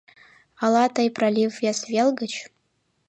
[0.63, 2.33] —Ала тый пролив вес вел гыч